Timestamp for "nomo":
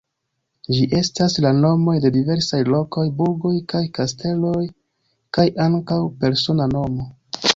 6.75-7.07